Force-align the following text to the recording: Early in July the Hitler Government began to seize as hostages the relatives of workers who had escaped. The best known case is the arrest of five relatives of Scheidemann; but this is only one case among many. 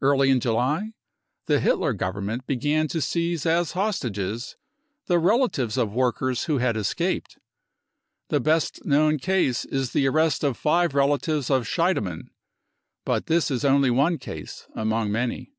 Early 0.00 0.30
in 0.30 0.40
July 0.40 0.94
the 1.44 1.60
Hitler 1.60 1.92
Government 1.92 2.46
began 2.46 2.88
to 2.88 3.02
seize 3.02 3.44
as 3.44 3.72
hostages 3.72 4.56
the 5.08 5.18
relatives 5.18 5.76
of 5.76 5.92
workers 5.92 6.44
who 6.44 6.56
had 6.56 6.74
escaped. 6.74 7.36
The 8.28 8.40
best 8.40 8.86
known 8.86 9.18
case 9.18 9.66
is 9.66 9.92
the 9.92 10.06
arrest 10.06 10.42
of 10.42 10.56
five 10.56 10.94
relatives 10.94 11.50
of 11.50 11.68
Scheidemann; 11.68 12.30
but 13.04 13.26
this 13.26 13.50
is 13.50 13.62
only 13.62 13.90
one 13.90 14.16
case 14.16 14.66
among 14.74 15.12
many. 15.12 15.52